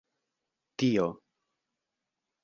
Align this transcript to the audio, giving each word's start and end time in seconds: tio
tio 0.79 1.05